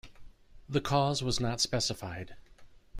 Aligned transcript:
The 0.67 0.81
cause 0.81 1.21
was 1.21 1.39
not 1.39 1.61
specified. 1.61 2.35